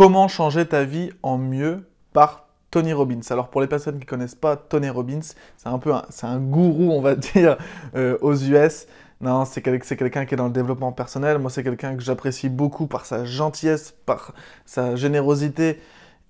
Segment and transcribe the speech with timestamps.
[0.00, 3.20] Comment changer ta vie en mieux par Tony Robbins?
[3.28, 6.38] Alors pour les personnes qui ne connaissent pas Tony Robbins, c'est un peu un, un
[6.38, 7.58] gourou, on va dire,
[7.94, 8.86] euh, aux US.
[9.20, 11.38] Non, c'est quelqu'un qui est dans le développement personnel.
[11.38, 14.32] Moi, c'est quelqu'un que j'apprécie beaucoup par sa gentillesse, par
[14.64, 15.78] sa générosité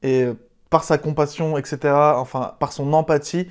[0.02, 0.26] et
[0.68, 1.94] par sa compassion, etc.
[2.16, 3.46] Enfin, par son empathie.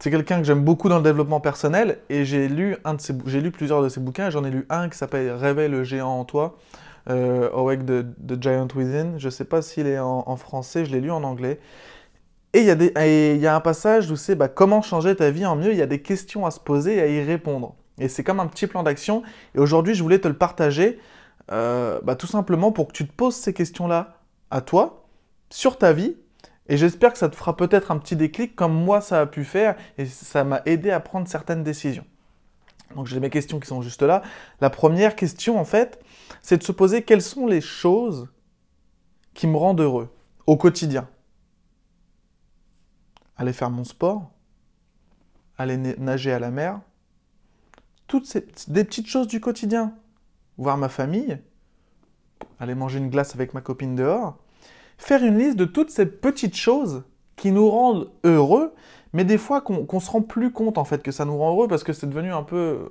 [0.00, 2.76] C'est quelqu'un que j'aime beaucoup dans le développement personnel et j'ai lu,
[3.24, 4.28] j'ai lu plusieurs de ses bouquins.
[4.28, 6.58] J'en ai lu un qui s'appelle Réveille le géant en toi,
[7.08, 9.18] euh, Awake the, Giant Within.
[9.18, 11.60] Je ne sais pas s'il est en, français, je l'ai lu en anglais.
[12.52, 15.56] Et il y, y, a un passage où c'est bah, comment changer ta vie en
[15.56, 15.72] mieux.
[15.72, 17.74] Il y a des questions à se poser et à y répondre.
[17.98, 19.22] Et c'est comme un petit plan d'action.
[19.54, 20.98] Et aujourd'hui, je voulais te le partager
[21.52, 25.06] euh, bah, tout simplement pour que tu te poses ces questions-là à toi,
[25.50, 26.16] sur ta vie.
[26.68, 29.44] Et j'espère que ça te fera peut-être un petit déclic comme moi ça a pu
[29.44, 32.04] faire et ça m'a aidé à prendre certaines décisions.
[32.94, 34.22] Donc j'ai mes questions qui sont juste là.
[34.60, 36.02] La première question en fait,
[36.40, 38.28] c'est de se poser quelles sont les choses
[39.34, 40.08] qui me rendent heureux
[40.46, 41.08] au quotidien.
[43.36, 44.30] Aller faire mon sport,
[45.58, 46.80] aller nager à la mer,
[48.06, 49.94] toutes ces petites choses du quotidien.
[50.58, 51.38] Voir ma famille,
[52.58, 54.38] aller manger une glace avec ma copine dehors,
[54.96, 57.04] faire une liste de toutes ces petites choses
[57.36, 58.72] qui nous rendent heureux,
[59.16, 61.52] mais des fois qu'on ne se rend plus compte en fait que ça nous rend
[61.52, 62.86] heureux parce que c'est devenu un peu,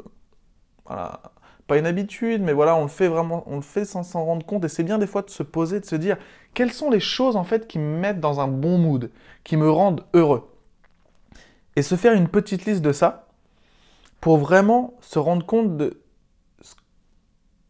[0.87, 1.21] voilà,
[1.67, 4.43] pas une habitude, mais voilà, on le fait vraiment, on le fait sans s'en rendre
[4.43, 6.17] compte, et c'est bien des fois de se poser, de se dire
[6.55, 9.11] quelles sont les choses en fait qui me mettent dans un bon mood,
[9.43, 10.49] qui me rendent heureux,
[11.75, 13.27] et se faire une petite liste de ça,
[14.19, 16.01] pour vraiment se rendre compte de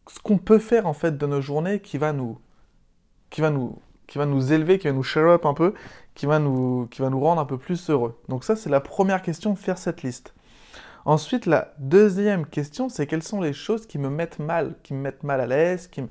[0.07, 2.39] ce qu'on peut faire en fait de nos journées qui va nous,
[3.29, 5.73] qui va nous, qui va nous élever, qui va nous share up un peu,
[6.15, 8.19] qui va nous, rendre un peu plus heureux.
[8.29, 10.33] Donc ça c'est la première question, faire cette liste.
[11.05, 15.01] Ensuite, la deuxième question, c'est quelles sont les choses qui me mettent mal, qui me
[15.01, 16.07] mettent mal à l'aise, qui, me,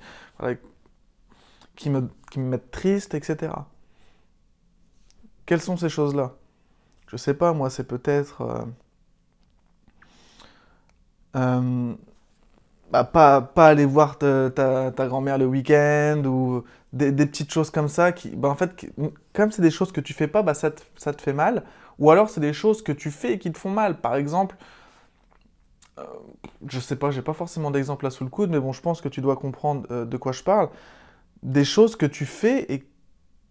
[1.74, 3.52] qui, me, mettent triste, etc.
[5.46, 6.34] Quelles sont ces choses-là?
[7.08, 8.64] Je sais pas, moi, c'est peut-être euh,
[11.34, 11.94] euh,
[12.92, 16.62] bah, pas, pas, aller voir ta, ta, grand-mère le week-end ou
[16.94, 18.86] des, petites choses comme ça qui, bah, en fait,
[19.32, 21.64] comme c'est des choses que tu fais pas, bah, ça, te, ça te fait mal.
[21.98, 24.00] Ou alors c'est des choses que tu fais et qui te font mal.
[24.00, 24.56] Par exemple,
[25.98, 26.04] euh,
[26.66, 29.00] je sais pas, j'ai pas forcément d'exemple là sous le coude, mais bon, je pense
[29.00, 30.70] que tu dois comprendre euh, de quoi je parle.
[31.42, 32.88] Des choses que tu fais et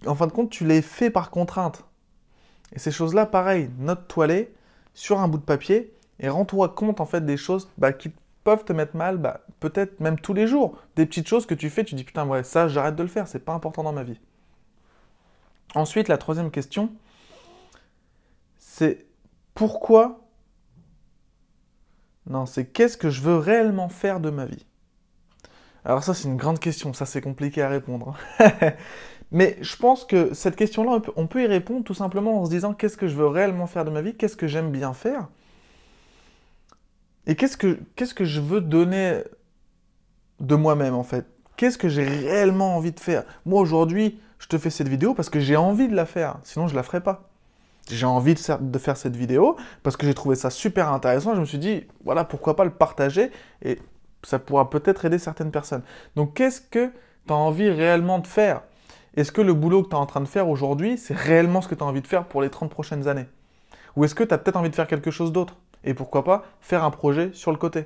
[0.06, 1.84] en fin de compte, tu les fais par contrainte.
[2.74, 4.54] Et ces choses-là, pareil, note-toi les
[4.94, 8.12] sur un bout de papier et rends-toi compte en fait des choses bah, qui
[8.44, 10.78] peuvent te mettre mal, bah, peut-être même tous les jours.
[10.96, 13.28] Des petites choses que tu fais, tu dis putain, ouais, ça j'arrête de le faire,
[13.28, 14.20] c'est pas important dans ma vie.
[15.76, 16.92] Ensuite, la troisième question,
[18.58, 19.06] c'est
[19.56, 20.22] pourquoi?
[22.28, 24.66] Non, c'est qu'est-ce que je veux réellement faire de ma vie?
[25.86, 28.18] Alors ça, c'est une grande question, ça c'est compliqué à répondre.
[29.32, 32.74] Mais je pense que cette question-là, on peut y répondre tout simplement en se disant
[32.74, 35.28] qu'est-ce que je veux réellement faire de ma vie, qu'est-ce que j'aime bien faire
[37.26, 39.22] et qu'est-ce que, je veux donner
[40.40, 41.26] de moi-même en fait?
[41.56, 43.24] Qu'est-ce que j'ai réellement envie de faire?
[43.46, 46.68] Moi aujourd'hui, je te fais cette vidéo parce que j'ai envie de la faire, sinon
[46.68, 47.30] je la ferais pas.
[47.90, 51.36] J'ai envie de faire cette vidéo parce que j'ai trouvé ça super intéressant.
[51.36, 53.30] Je me suis dit, voilà, pourquoi pas le partager
[53.62, 53.80] et
[54.24, 55.84] ça pourra peut-être aider certaines personnes.
[56.16, 56.92] Donc qu'est-ce que
[57.28, 58.62] tu as envie réellement de faire?
[59.16, 61.68] Est-ce que le boulot que tu es en train de faire aujourd'hui, c'est réellement ce
[61.68, 63.28] que tu as envie de faire pour les 30 prochaines années?
[63.96, 65.56] Ou est-ce que tu as peut-être envie de faire quelque chose d'autre?
[65.84, 67.86] Et pourquoi pas faire un projet sur le côté.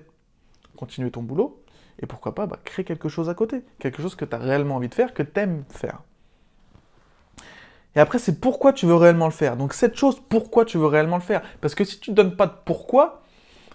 [0.75, 1.63] Continuer ton boulot,
[1.99, 3.63] et pourquoi pas bah, créer quelque chose à côté.
[3.79, 6.01] Quelque chose que tu as réellement envie de faire, que tu aimes faire.
[7.95, 9.57] Et après, c'est pourquoi tu veux réellement le faire.
[9.57, 12.35] Donc cette chose, pourquoi tu veux réellement le faire Parce que si tu ne donnes
[12.35, 13.23] pas de pourquoi,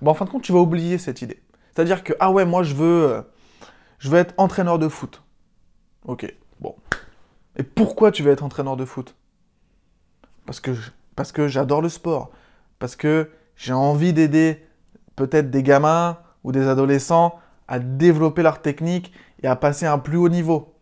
[0.00, 1.42] bah, en fin de compte, tu vas oublier cette idée.
[1.74, 3.22] C'est-à-dire que, ah ouais, moi je veux, euh,
[3.98, 5.22] je veux être entraîneur de foot.
[6.04, 6.76] Ok, bon.
[7.56, 9.16] Et pourquoi tu veux être entraîneur de foot?
[10.46, 10.70] Parce que,
[11.16, 12.30] parce que j'adore le sport.
[12.78, 13.30] Parce que
[13.62, 14.66] j'ai envie d'aider
[15.14, 20.00] peut-être des gamins ou des adolescents à développer leur technique et à passer à un
[20.00, 20.74] plus haut niveau.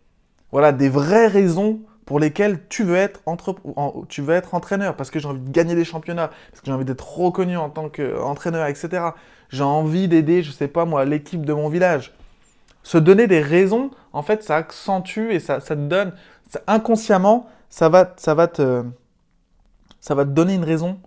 [0.51, 3.55] Voilà des vraies raisons pour lesquelles tu veux être, entre...
[4.09, 6.73] tu veux être entraîneur, parce que j'ai envie de gagner des championnats, parce que j'ai
[6.73, 9.11] envie d'être reconnu en tant qu'entraîneur, etc.
[9.51, 12.15] J'ai envie d'aider, je sais pas moi, l'équipe de mon village.
[12.83, 16.15] Se donner des raisons, en fait, ça accentue et ça, ça te donne,
[16.67, 18.85] inconsciemment, ça va, ça, va te,
[20.01, 20.99] ça va te donner une raison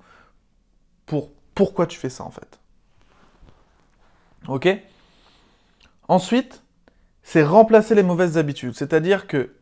[1.08, 2.60] pour pourquoi tu fais ça en fait?
[4.48, 4.68] Ok?
[6.08, 6.64] Ensuite,
[7.22, 8.76] c'est remplacer les mauvaises habitudes.
[8.76, 9.56] C'est-à-dire que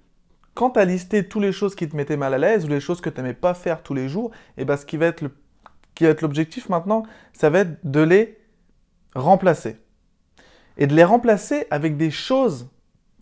[0.53, 2.79] quand tu as listé toutes les choses qui te mettaient mal à l'aise ou les
[2.79, 5.07] choses que tu n'aimais pas faire tous les jours, et eh ben ce qui va
[5.07, 5.21] être
[6.21, 7.03] l'objectif maintenant,
[7.33, 8.39] ça va être de les
[9.15, 9.77] remplacer.
[10.77, 12.67] Et de les remplacer avec des choses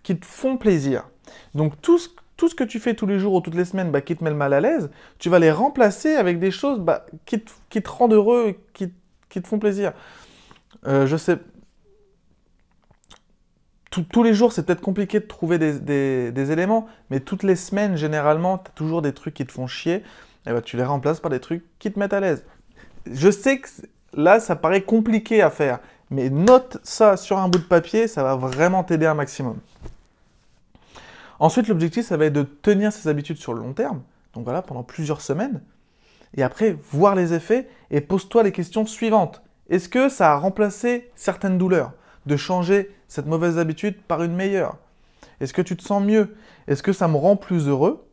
[0.04, 1.07] qui te font plaisir.
[1.54, 2.00] Donc tout
[2.39, 4.24] tout ce que tu fais tous les jours ou toutes les semaines bah, qui te
[4.24, 4.89] met le mal à l'aise,
[5.19, 8.89] tu vas les remplacer avec des choses bah, qui, te, rendent heureux, qui,
[9.30, 9.91] te font plaisir.
[10.88, 11.38] Euh, je sais,
[13.89, 18.57] tous les jours, c'est peut-être compliqué de trouver des, éléments, mais toutes les semaines, généralement,
[18.57, 20.03] tu as toujours des trucs qui te font chier,
[20.47, 22.45] et bah, tu les remplaces par des trucs qui te mettent à l'aise.
[23.06, 23.68] Je sais que
[24.13, 28.24] là, ça paraît compliqué à faire, mais note ça sur un bout de papier, ça
[28.24, 29.57] va vraiment t'aider un maximum.
[31.39, 34.01] Ensuite, l'objectif, ça va être de tenir ces habitudes sur le long terme,
[34.33, 35.62] donc voilà, pendant plusieurs semaines,
[36.36, 39.41] et après, voir les effets, et pose-toi les questions suivantes.
[39.69, 41.94] Est-ce que ça a remplacé certaines douleurs
[42.25, 44.77] De changer cette mauvaise habitude par une meilleure?
[45.39, 46.36] Est-ce que tu te sens mieux?
[46.68, 48.06] Est-ce que ça me rend plus heureux?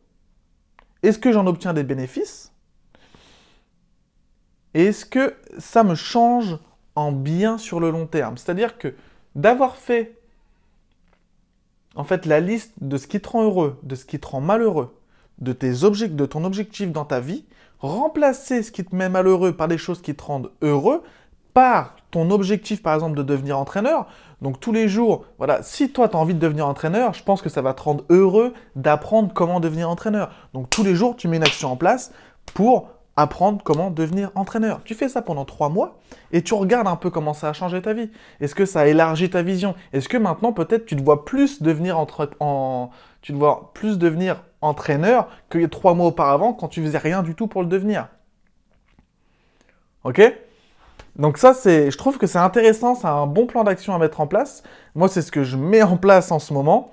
[1.03, 2.51] Est-ce que j'en obtiens des bénéfices?
[4.73, 6.57] Est-ce que ça me change
[6.95, 8.37] en bien sur le long terme?
[8.37, 8.93] C'est-à-dire que
[9.35, 10.19] d'avoir fait
[11.97, 14.39] en fait la liste de ce qui te rend heureux, de ce qui te rend
[14.39, 14.95] malheureux,
[15.39, 17.43] de, tes objectifs, de ton objectif dans ta vie,
[17.79, 21.03] remplacer ce qui te met malheureux par des choses qui te rendent heureux,
[21.53, 24.05] par ton objectif par exemple de devenir entraîneur.
[24.43, 27.41] Donc tous les jours, voilà, si toi tu as envie de devenir entraîneur, je pense
[27.41, 30.31] que ça va te rendre heureux d'apprendre comment devenir entraîneur.
[30.53, 32.11] Donc tous les jours, tu mets une action en place
[32.53, 34.81] pour apprendre comment devenir entraîneur.
[34.85, 35.97] Tu fais ça pendant trois mois
[36.31, 38.09] et tu regardes un peu comment ça a changé ta vie.
[38.39, 39.75] Est-ce que ça a élargi ta vision?
[39.91, 41.97] Est-ce que maintenant peut-être tu te vois plus devenir
[43.21, 47.47] tu te plus devenir entraîneur que trois mois auparavant quand tu faisais rien du tout
[47.47, 48.07] pour le devenir?
[50.03, 50.21] Ok?
[51.17, 54.21] Donc ça, c'est, je trouve que c'est intéressant, c'est un bon plan d'action à mettre
[54.21, 54.61] en place.
[54.93, 56.91] Moi, c'est ce que je mets en place en ce moment.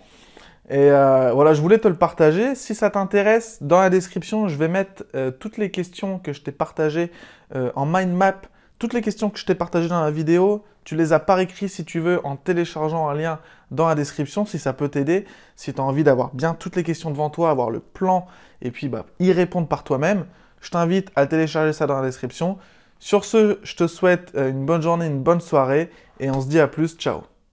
[0.71, 2.55] Et euh, voilà, je voulais te le partager.
[2.55, 6.41] Si ça t'intéresse, dans la description, je vais mettre euh, toutes les questions que je
[6.41, 7.11] t'ai partagées
[7.55, 8.41] euh, en mind map.
[8.79, 11.69] Toutes les questions que je t'ai partagées dans la vidéo, tu les as par écrit
[11.69, 13.39] si tu veux en téléchargeant un lien
[13.71, 15.27] dans la description si ça peut t'aider.
[15.55, 18.27] Si tu as envie d'avoir bien toutes les questions devant toi, avoir le plan
[18.63, 20.25] et puis bah, y répondre par toi-même,
[20.61, 22.59] je t'invite à télécharger ça dans la description.
[22.99, 25.91] Sur ce, je te souhaite une bonne journée, une bonne soirée
[26.21, 26.97] et on se dit à plus.
[26.97, 27.34] Ciao